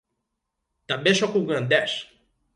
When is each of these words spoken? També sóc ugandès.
També 0.93 1.13
sóc 1.21 1.39
ugandès. 1.43 1.97